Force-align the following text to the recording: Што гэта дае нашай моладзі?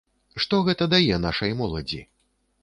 Што 0.45 0.59
гэта 0.67 0.87
дае 0.93 1.19
нашай 1.27 1.55
моладзі? 1.61 2.01